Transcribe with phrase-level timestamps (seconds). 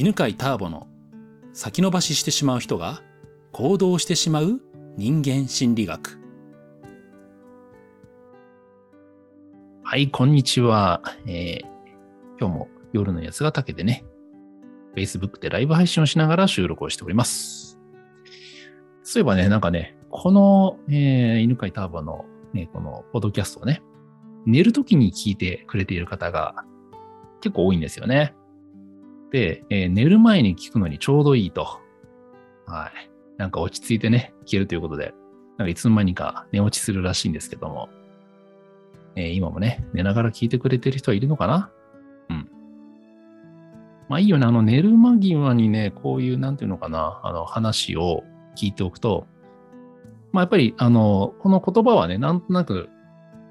[0.00, 0.86] 犬飼ターボの
[1.52, 3.02] 先延ばししてしまう人が
[3.50, 4.60] 行動してしまう
[4.96, 6.20] 人間心理学。
[9.82, 11.02] はい、こんにちは。
[11.26, 11.66] えー
[12.38, 14.04] 今日も夜のやつが竹でね、
[14.94, 17.76] Facebook でライブ配信をしながら収録をしております。
[19.02, 23.82] そういえばね、なんかね、この、えー犬飼ターボの、ね、このポッドキャストをね、
[24.46, 26.54] 寝るときに聞いてくれている方が
[27.40, 28.36] 結構多いんですよね。
[29.30, 31.80] で、えー寝る前に聞くのにちょうどいいと。
[32.66, 33.10] はい。
[33.36, 35.14] なんか落ち着いてね、聞けるということで、
[35.56, 37.88] なんかいつの間にか寝落ちするらしいんですけども、
[39.16, 41.70] えー今もね、寝ながら聞いてくれてる人はいるのかな？
[42.30, 42.48] うん。
[44.08, 44.46] まあいいよね。
[44.46, 48.24] あの、寝る間際にね、こういう、なんていうのかな、あの、話を
[48.56, 49.26] 聞いておくと、
[50.32, 52.88] まあやっぱり、あの、この言葉はね、なんとなく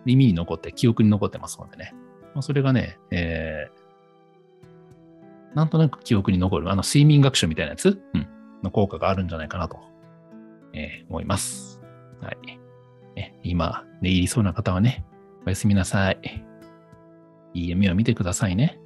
[0.05, 1.94] 耳に残って、記憶に残ってますのでね。
[2.34, 3.87] まあ、それがね、えー
[5.57, 8.27] なんとなく記憶に残る、あの、睡眠学習みたいなやつ、うん、
[8.62, 9.79] の効果があるんじゃないかなと、
[10.73, 11.82] えー思います。
[12.21, 12.37] はい。
[13.15, 15.04] ね、今、寝入りそうな方はね、
[15.48, 16.20] おやすみなさい。
[17.55, 18.79] いい夢を見てくださいね。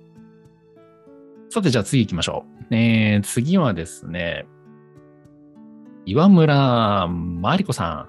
[1.50, 2.74] さて、じゃあ次行きましょう。
[2.74, 4.46] えー次はですね、
[6.06, 8.08] 岩村まりこさ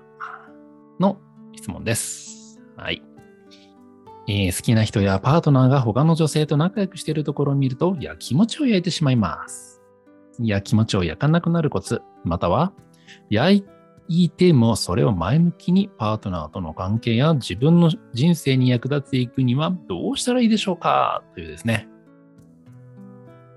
[1.00, 1.18] んの
[1.56, 2.62] 質問です。
[2.76, 3.02] はい。
[4.34, 9.82] えー好きな人やパートナーが他の女性と仲良くしているところを見ると、いや、気持ちを焼いてしまいます。
[10.40, 12.72] いや、気持ちを焼かなくなるコツ、または、
[13.28, 13.62] 焼
[14.08, 21.22] いてもそれを前向きにパートナーとの関係や自分の人生に役立っていくにはどうしたらいいでしょうか？
[21.34, 21.88] というですね。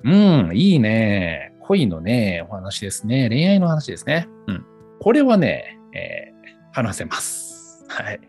[0.04, 1.54] うん、いいね。
[1.62, 3.30] 恋のね、お話ですね。
[3.30, 4.28] 恋愛の話ですね。
[4.48, 4.66] うん。
[5.00, 6.36] これはね、えー
[6.74, 7.86] 話せます。
[7.88, 8.20] はい。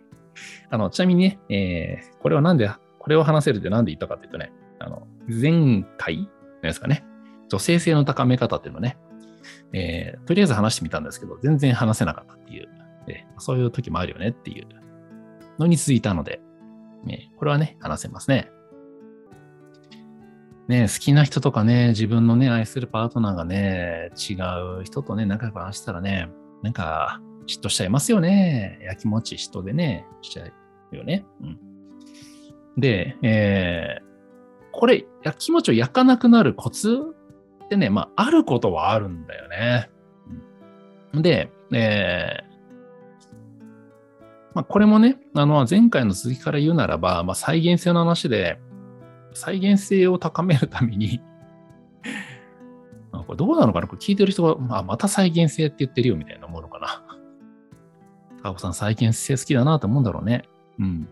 [0.71, 6.29] あの、ちなみにね、えーこれはなんで、これを話せるってなんで言ったかっていうとね、あの、前回の
[6.63, 7.05] やつかね、
[7.49, 8.99] 女性性の高め方っていうのね、
[9.73, 12.69] えーとりあえず話してみたんですけど、全然話せなかったっていう、
[13.09, 14.67] えーそういう時もあるよねっていう
[15.59, 16.41] のに続いたので、
[17.05, 18.51] ね、これはね、話せますね。
[20.69, 24.35] ね、好きな人とかね、自分のね、愛するパートナーがね、違
[24.81, 26.29] う人とね、仲良く話したらね、
[26.63, 28.79] なんか、嫉妬しちゃいますよね。
[28.83, 30.45] やきもち嫉妬でね、しちゃ
[30.93, 31.25] うよね。
[31.43, 31.59] うん。
[32.77, 34.07] で、えー
[34.79, 37.01] これ、やきもちを焼かなくなるコツ
[37.65, 39.91] ってね、まあ、あることはあるんだよね。
[41.15, 42.47] うんで、えー
[44.55, 48.59] まあ、これもね、あの、前回の続きから言うならば、まあ、再現性の話で、
[49.33, 51.23] 再現性を高めるために、
[53.13, 53.87] これどうなのかな？
[53.87, 57.03] これ聞いてる人が、まあ、また再現性って言ってるよみたいなものかな。
[58.47, 60.45] 高尾さん、再現性好きだなと思うんだろうね。
[60.79, 61.09] うん。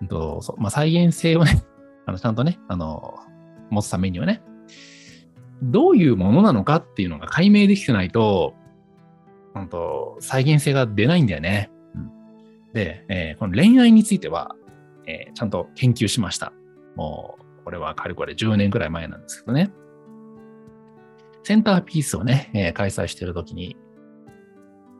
[0.00, 1.64] うんとそうまあ、再現性をね、
[2.06, 3.14] あのちゃんとね、あの、
[3.70, 4.42] 持つためにはね、
[5.62, 8.54] どういうものなのかっていうのが解明できてないと、
[9.54, 11.70] 本当再現性が出ないんだよね。
[11.94, 12.10] うん
[12.72, 14.56] で、えーこの恋愛については、
[15.06, 16.52] えーちゃんと研究しました。
[16.96, 19.72] もう、これはかれこれ10年くらい前なんですけどね。
[21.44, 23.76] センターピースをね、えー開催してるときに、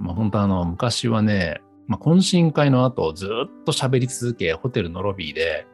[0.03, 5.67] まあ、本当あの、昔はね、まあ、懇親会の後ずっと喋り続け、ホテルのロビーで、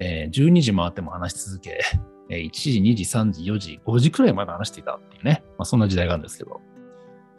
[0.00, 1.80] えー12時回っても話し続け、
[2.30, 6.60] えー1時、2時、3時、4時、5時くらいまで話していたっていうね、まあ、そんな時代があるんですけど、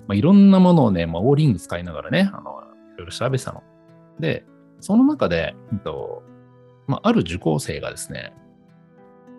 [0.08, 2.62] まあ、いろんなものをね、まあ、オーリング使いながらね、あの、
[2.96, 3.64] いろいろ調べてたの。
[4.20, 4.46] で、
[4.80, 6.24] その中で、うんと
[6.88, 8.34] まあ、ある受講生がですね、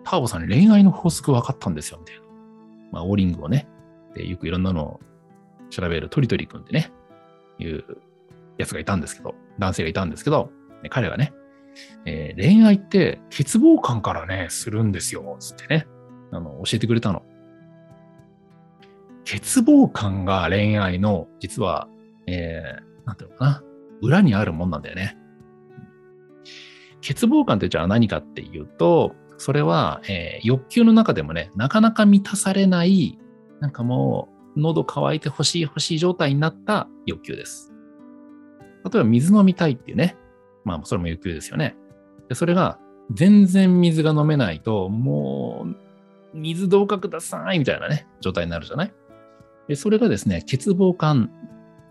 [0.03, 2.21] ターボさんに恋愛の法則分かったんですよ、みたいな。
[2.91, 3.67] まあ、オーリングをね、
[4.13, 4.99] でよくいろんなのを
[5.69, 6.91] 調べるトリトリ君ってね、
[7.59, 7.83] いう
[8.57, 10.51] やつがいたんですけど、男性がいたんですけど、
[10.89, 11.33] 彼がね、
[12.05, 15.87] えー恋愛って欠乏感からね、するんですよ、つってね、
[16.31, 17.23] あの、教えてくれたの。
[19.25, 21.87] 欠乏感が恋愛の、実は、
[22.27, 23.63] えー、なんていうのかな、
[24.01, 25.17] 裏にあるもんなんだよね。
[26.97, 33.17] 欠乏感ってじゃあ何かっていうと、それは、えー欲求の中でもね、なかなか満たされない、
[33.59, 37.73] なんかもう、喉乾いて欲しい欲しい状態になった欲求です。
[38.83, 40.15] 例えば水飲みたいっていうね、
[40.63, 41.75] まあそれも欲求ですよね。
[42.29, 42.79] でそれが
[43.13, 45.65] 全然水が飲めないと、も
[46.33, 48.93] う水どうかくださいみたいなね、状態になるじゃない？
[49.67, 51.31] でそれがですね、欠乏感、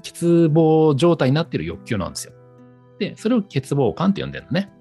[0.05, 0.12] 欠
[0.49, 2.32] 乏状態になっている欲求なんですよ。
[2.99, 4.72] で、それを欠乏感って呼んでるのね。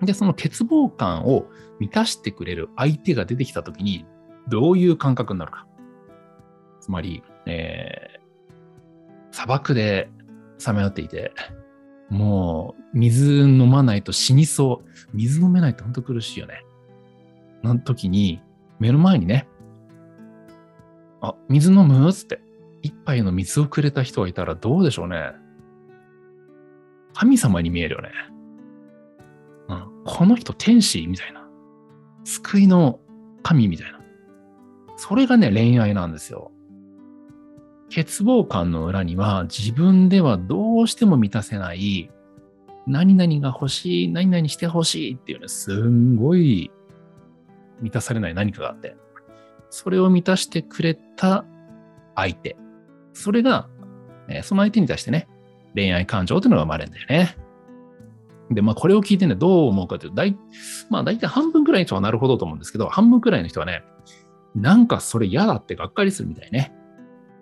[0.00, 1.46] で、その欠乏感を
[1.78, 4.06] 満たしてくれる相手が出てきたときに、
[4.48, 5.66] どういう感覚になるか。
[6.84, 8.14] つまり、えー
[9.34, 10.08] 砂漠で
[10.58, 11.32] さまよっていて、
[12.08, 14.88] もう水飲まないと死にそう。
[15.12, 16.62] 水飲めないと本当苦しいよね。
[17.64, 18.40] な時に、
[18.78, 19.48] 目の前にね、
[21.20, 22.40] あ、水飲むつって。
[22.82, 25.32] 一杯の水をくれた人がいたらどうでしょうね。
[27.14, 28.12] 神様に見えるよね。
[29.68, 31.48] うん、この人天使みたいな。
[32.24, 33.00] 救いの
[33.42, 34.00] 神みたいな。
[34.96, 36.52] それがね、恋愛なんですよ。
[37.88, 42.10] 欠乏感の裏には自分ではどうしても満たせない
[42.86, 46.70] 何々が欲しい、何々して欲しいっていうね、すんごい
[47.80, 48.96] 満たされない何かがあって、
[49.70, 51.44] それを満たしてくれた
[52.14, 52.56] 相手。
[53.12, 53.68] それが、
[54.42, 55.28] その相手に対してね、
[55.74, 57.36] 恋愛感情というのが生まれるんだよね。
[58.50, 60.36] で、まあこれを聞いてね、どう思うかというと、大、
[60.90, 63.82] まあ大体半分くらいの人はなるほどと思うんですけど、半分くらいの人はね、
[64.54, 66.72] なんかそれ嫌だってがっかりするみたいね。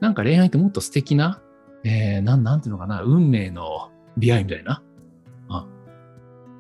[0.03, 1.41] なんか恋愛ってもっと素敵な、
[1.85, 4.83] えー、なん、なんていうのかな、運命の出会いみたいな。
[5.49, 5.65] あ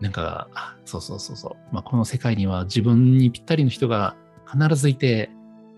[0.01, 0.49] なんか、
[0.85, 1.75] そうそうそうそう。
[1.75, 4.17] まあ、この世界には自分にぴったりの人が
[4.47, 5.29] 必ずいて、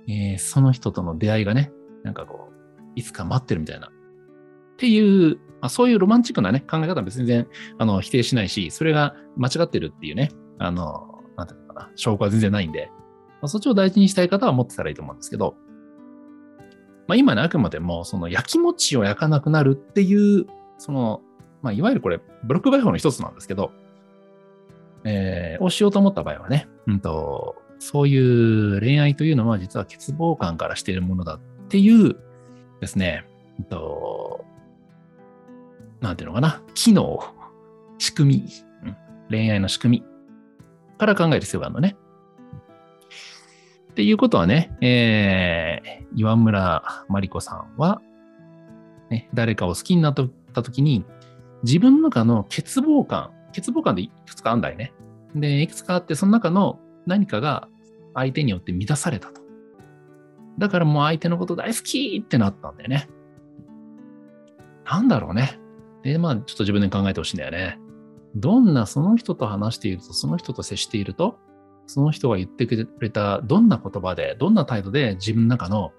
[0.07, 1.73] えーその人との出会いがね、
[2.03, 3.87] なんかこう、いつか待ってるみたいな。
[3.87, 3.91] っ
[4.77, 12.91] ていう、まあ、そういうロマンチックなね、考え方は全然あの否定しないし、それが間違ってるっていうね、あの、なんていうのかな、証拠は全然ないんで、
[13.41, 15.57] まあ、そっちを大事にしたい方は持ってたらいいと思うんですけど、
[17.07, 20.47] まあ、今ね、あくまでも、その焼き餅を焼かなくなるっていう、
[20.79, 21.21] その、
[21.63, 23.73] まあ、いわゆるこれ、ブロックバイ法の一つなんですけど、
[25.05, 32.17] えーをしようと思った場合はね、うんと、そういう恋愛というのは実は欠乏感からしているものだっていう
[32.81, 33.27] ですね、
[33.59, 34.45] うんと、
[36.01, 37.21] なんていうのかな、機能、
[37.99, 38.53] 仕組み、
[38.85, 38.97] うん
[39.31, 41.97] 恋愛の仕組みから考える必要があるのね。
[43.95, 48.01] っていうことはね、えー岩村まりこさんは、
[49.11, 51.05] ね、誰かを好きになった時に、
[51.63, 54.93] 自分の中の欠乏感、欠乏感でいくつかあんだよね。
[55.35, 57.69] で、いくつかあって、その中の何かが
[58.15, 59.41] 相手によって満たされたと。
[60.59, 63.09] だからもう相手のこと大好きってなったんだよね。
[64.85, 65.59] なんだろうね。
[66.03, 67.79] で、まあ、ちょっと自分で考えてほしいんだよね。
[68.37, 71.39] どんなその人と話していると、その人と接していると、
[71.87, 75.93] その人が言ってくれたどんな言葉で、どんな態度で自分の中の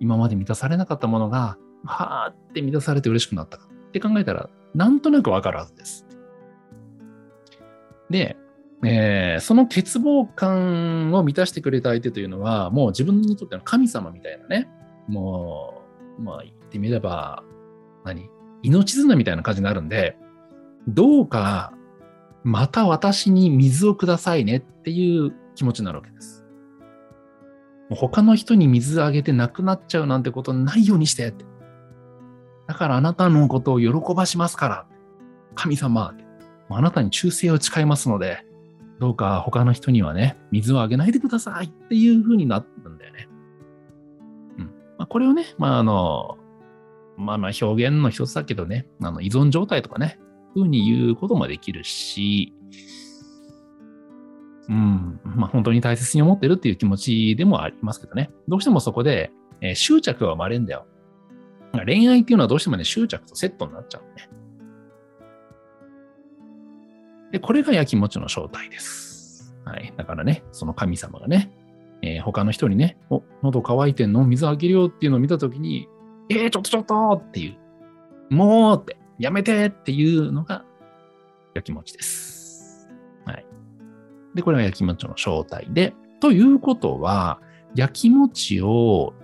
[0.00, 3.68] 今まで満たされなかったものが、はーって満たされて嬉しくなったか。
[3.88, 6.06] って考えたら、なんとなくわかるはずです。
[8.10, 8.36] で、
[8.84, 14.68] えーその欠乏感を満たしてくれた相手というのは、もう自分にとっての神様みたいなね、
[15.08, 15.82] も
[16.18, 17.42] う、まあ言ってみれば、
[18.04, 18.28] 何？
[18.62, 20.16] 命綱みたいな感じになるんで、
[20.88, 21.72] どうか、
[22.46, 26.46] また私に水をくださいねっていう気持ちになるわけです。
[27.90, 31.44] 他の人に水あげてなくなっちゃうなんてことないようにしてって。
[32.68, 34.86] だからあなたのことを喜ばしますから。
[35.56, 36.14] 神様。
[36.68, 38.46] あなたに忠誠を誓いますので、
[39.00, 43.28] どうか他の人にはね、水をあげないでくださいっていう風になったんだよね。
[44.58, 44.64] うん。
[44.66, 46.38] まあ、これをね、まああの、
[47.16, 50.20] まあまあ表現の一つだけどね、あの依存状態とかね、
[50.56, 52.52] 風に言うこともできるし、
[54.68, 58.30] うん、まあ本当に大切に思ってるっていう気持ちでもありますけどね。
[58.48, 59.30] どうしてもそこで、
[59.60, 60.86] えー執着が生まれるんだよ。
[61.84, 64.28] 恋愛っていうのはどうしてもね、執着とセットになっちゃうね。
[67.32, 69.54] で、これが焼き餅の正体です。
[69.64, 69.92] はい。
[69.96, 71.52] だからね、その神様がね、
[72.02, 74.24] えー他の人にね、お、喉乾いてんの？
[74.26, 75.88] 水あげるよっていうのを見たときに、
[76.28, 77.48] えー、ちょっとちょっとってい
[78.30, 80.64] う、もうって、やめてっていうのが
[81.54, 82.88] 焼き餅です。
[83.24, 83.46] はい。
[84.34, 87.40] で、これが焼き餅の正体で、ということは、
[87.74, 89.14] 焼き餅を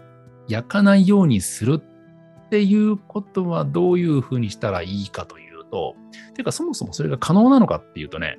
[0.49, 5.95] 焼かないようにするっていうことはどういうふうにしたらいいかというと、
[6.35, 8.39] てかそもそもそれが可能なのかっていうとね、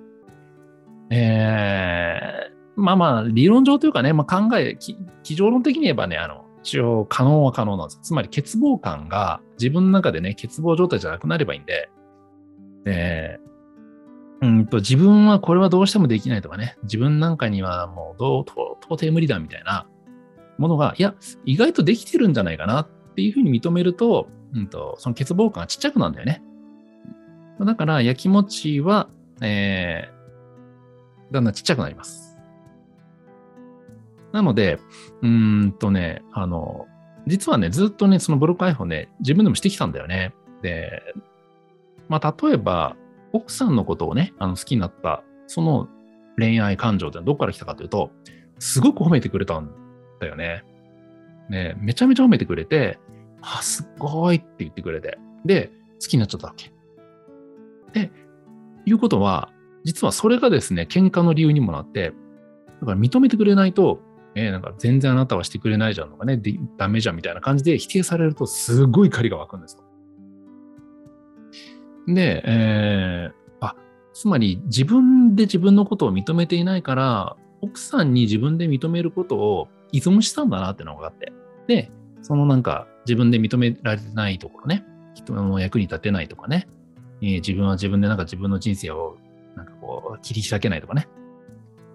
[1.10, 4.78] えー、まあまあ理論上というかね、まあ、考え、
[5.24, 8.00] 基常論的に言えばね、あの、一応可能は可能なんです。
[8.02, 11.90] つまり欠乏感が自分の中でね、欠乏状態じゃなくなればいいんで、
[12.86, 13.40] で、
[14.42, 19.88] うんと、自分はこれはどうしてもできないとかね、自分なんかにはもうどう、到底無理だみたいな
[20.58, 21.16] ものが、いや、
[21.46, 26.42] 意外とできてるんじゃないかなっていうふうに認めると、うんと、その欠乏感がちっちゃくなるんだよね。
[27.60, 29.10] だから、焼き餅は、
[29.42, 32.33] えー、だんだんちっちゃくなります。
[34.34, 34.80] なので、
[35.22, 36.88] うーんとね、あの、
[37.28, 40.34] 実はね、ずっとね、そのブロック iPhone ね、自分でもしてきたんだよね。
[40.62, 41.02] で、
[42.10, 42.98] まあ、例えば、
[43.32, 45.88] 奥さんのことをね、あの好きになった、その
[46.38, 48.12] 恋愛感情ってどこから来たかというと、
[48.60, 49.72] すごく褒めてくれたん
[50.20, 50.64] だよね。
[51.50, 53.00] ね、めちゃめちゃ褒めてくれて、
[53.42, 55.72] あ、すごいって言ってくれて、で、
[56.02, 56.72] 好きになっちゃったわけ。
[57.94, 58.12] で、
[58.86, 59.52] いうことは、
[59.84, 62.14] 実はそれがですね、喧嘩の理由にもなって、
[62.82, 64.00] だから認めてくれないと、
[64.36, 66.42] えなんか全然あなたはしてくれないじゃんとかね、
[66.78, 69.84] ダメじゃんみたいな感じで否定されるとすごい怒りが湧くんですよ。
[72.08, 73.76] で、えーあ、
[74.14, 81.34] つまり自分で自分のことを認めていないから、奥さんに自分で認めることを依存したんだなっていうのが分かって。
[81.68, 86.68] で、そのなんか自分で認められてないところね、人の役に立てないとかね、
[87.22, 89.18] えー自分は自分でなんか自分の人生を
[89.56, 91.08] なんかこう切り開けないとかね。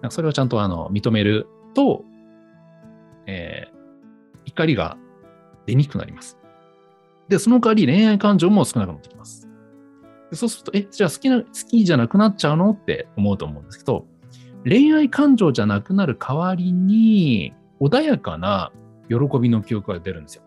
[0.01, 2.03] なんかそれをちゃんとあの認めると、
[3.29, 3.79] えー
[4.45, 4.97] 怒りが
[5.67, 6.39] 出にくくなります。
[7.27, 9.47] で、その代わり恋愛感情も少なくなってきます。
[10.31, 12.71] でそうすると、え、じゃあ好きな、好きじゃなくなっちゃうの？
[12.71, 14.07] って思うと思うんですけど、
[14.63, 18.71] 恋愛感情じゃなくなる代わりに、穏やかな
[19.07, 20.43] 喜びの記憶が出るんですよ。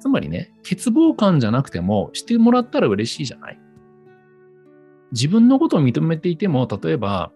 [0.00, 3.60] つまりね、欠乏感じゃなくても、してもらったら嬉しいじゃない
[5.12, 7.32] 自分のことを認めていても、例えば、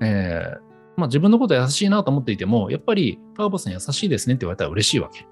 [0.00, 0.65] えー
[0.96, 5.26] まあ、自分のこと優しいなと思っていても、やっぱり、パーボさん優しいですねって言われたら嬉しいわけ。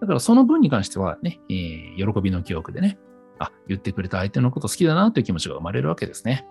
[0.00, 2.98] だからその分に関してはね、えー喜びの記憶でね、
[3.38, 6.46] あ、言ってくれた相手のこと好きだなという気持ちが生まれるわけですね。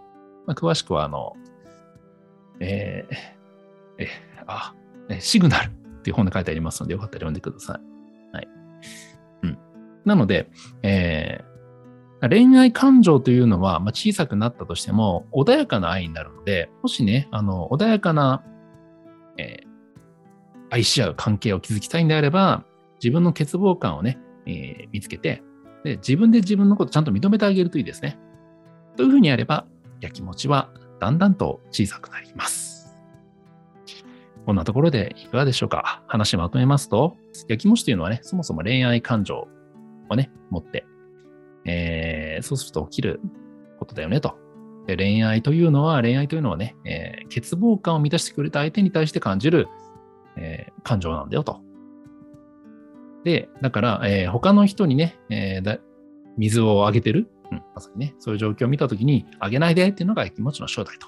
[0.46, 1.34] まあ、詳しくは、あの、
[2.60, 3.16] えー
[4.04, 4.08] え
[4.48, 4.74] あ、
[5.10, 8.36] えシグナルっていう本で書いてありますので、よかったら読んでください。
[8.36, 8.48] はい。
[9.44, 9.58] うん。
[10.06, 10.50] なので、
[10.84, 11.51] えー
[12.30, 18.44] 恋愛感情というのは、まあ、小さくなったとしても、穏やかな愛になるので、もしね、あの、穏やかな、
[19.38, 19.72] えー
[20.74, 22.64] 愛し合う関係を築きたいんであれば、
[23.04, 25.44] 自分の欠乏感をね、えー見つけて
[25.84, 28.18] で、自分で自分のことちゃんと認めてあげるといいですね。
[28.96, 29.66] というふうにやれば、
[30.00, 30.70] やきもちは
[31.02, 32.96] だんだんと小さくなります。
[34.46, 36.04] こんなところでいかがでしょうか？
[36.08, 37.18] 話まとめますと、
[37.50, 39.48] やきもちというのはね、そもそも恋愛感情
[40.10, 40.86] をね、持って、
[41.66, 43.22] えーそうすると起きる
[43.80, 44.38] ことだよねと。
[44.88, 49.68] で恋愛というのは、恋愛というのはね、えー欠乏感を満たしてくれた相手に対して感じる、
[50.38, 51.62] えー感情なんだよと。
[53.24, 55.78] で、だから、えー他の人にね、えーだ
[56.38, 61.08] 水をあげてる、うん、まさにね、そういう状況を見たときに、あげないでっていうのが気持ちの正体と。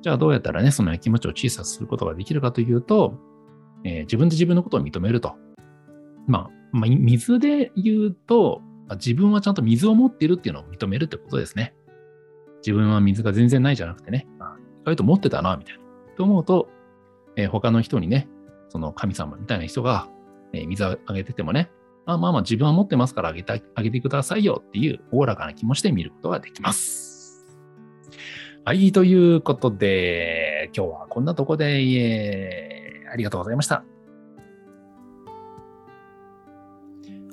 [0.00, 3.18] じゃあどうやったらね、その気持ちを小さくすることができるかというと、
[3.84, 5.36] えー自分で自分のことを認めると。
[6.26, 8.62] まあ、まあ、水で言うと、
[8.92, 11.74] あ自分はちゃんと水を持っているっていうのを認めるってことですね。
[12.58, 15.82] 自分は水が全然ないじゃなくてね、あ意外と持ってたな、みたいな。
[16.16, 16.68] と思うと、
[17.36, 18.28] えー他の人にね、
[18.68, 20.08] その神様みたいな人が、
[20.52, 21.70] えー水をあげててもね、
[22.06, 27.46] あまあまあ自分は持ってますからあげてあげてくださいよっていうおおらかな気持ちで見ることができます。
[28.64, 33.84] はい、ということで、今日はこんなとこで、えーありがとうございました。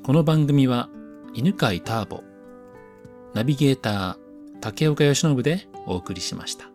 [0.03, 0.89] この番組は
[1.39, 2.21] 犬飼ターボ、
[3.33, 6.69] ナビゲーター竹岡由伸でお送りしました。